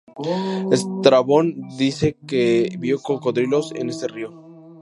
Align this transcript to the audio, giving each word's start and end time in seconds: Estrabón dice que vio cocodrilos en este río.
Estrabón 0.77 1.45
dice 1.81 2.07
que 2.27 2.43
vio 2.79 2.97
cocodrilos 3.03 3.71
en 3.75 3.89
este 3.91 4.07
río. 4.07 4.31